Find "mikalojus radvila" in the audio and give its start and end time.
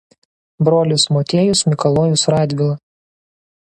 1.73-2.77